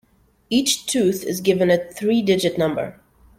[0.49, 2.99] Each tooth is given a three digit number.